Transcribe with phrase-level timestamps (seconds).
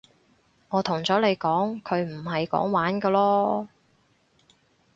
[0.69, 3.67] 我同咗你講佢唔係講玩㗎囉